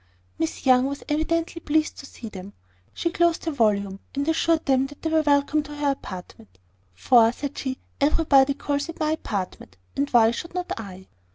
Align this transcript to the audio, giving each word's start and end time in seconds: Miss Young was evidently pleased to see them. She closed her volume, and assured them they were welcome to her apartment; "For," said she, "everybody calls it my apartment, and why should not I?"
Miss 0.39 0.65
Young 0.65 0.87
was 0.87 1.03
evidently 1.07 1.59
pleased 1.61 1.95
to 1.99 2.07
see 2.07 2.27
them. 2.27 2.53
She 2.91 3.11
closed 3.11 3.45
her 3.45 3.51
volume, 3.51 3.99
and 4.15 4.27
assured 4.27 4.65
them 4.65 4.87
they 4.87 5.11
were 5.11 5.21
welcome 5.21 5.61
to 5.61 5.75
her 5.75 5.91
apartment; 5.91 6.57
"For," 6.95 7.31
said 7.31 7.55
she, 7.55 7.77
"everybody 7.99 8.55
calls 8.55 8.89
it 8.89 8.99
my 8.99 9.11
apartment, 9.11 9.77
and 9.95 10.09
why 10.09 10.31
should 10.31 10.55
not 10.55 10.71
I?" 10.75 11.07